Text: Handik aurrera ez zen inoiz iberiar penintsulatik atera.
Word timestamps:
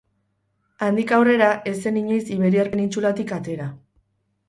Handik 0.85 1.13
aurrera 1.19 1.51
ez 1.73 1.75
zen 1.83 2.01
inoiz 2.03 2.25
iberiar 2.39 2.73
penintsulatik 2.75 3.39
atera. 3.41 3.73